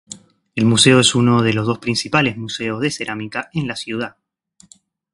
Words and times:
El 0.55 0.65
museo 0.65 0.99
es 0.99 1.13
uno 1.13 1.43
de 1.43 1.53
los 1.53 1.67
dos 1.67 1.77
principales 1.77 2.35
museos 2.35 2.81
de 2.81 2.89
cerámica 2.89 3.51
en 3.53 3.67
la 3.67 3.75
ciudad. 3.75 4.15